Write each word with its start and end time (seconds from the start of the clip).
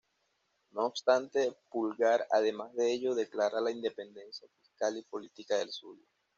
No 0.71 0.87
obstante 0.87 1.53
Pulgar 1.69 2.25
además 2.31 2.73
de 2.73 2.91
ello, 2.91 3.13
declara 3.13 3.61
la 3.61 3.69
independencia 3.69 4.47
fiscal 4.57 4.97
y 4.97 5.03
política 5.03 5.57
del 5.59 5.71
Zulia. 5.71 6.07